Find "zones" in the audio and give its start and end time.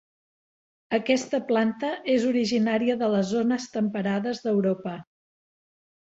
3.35-3.69